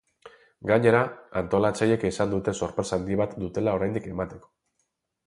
[0.69, 1.01] Gainera,
[1.41, 4.51] antolatzaileek esan dute sorpresa handi bat dutela oraindik emateko.